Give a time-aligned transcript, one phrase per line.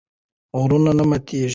[0.59, 1.49] غرور نه ماتېږي.